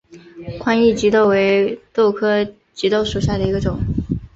[0.59, 3.79] 宽翼棘豆为豆科棘豆属下的一个种。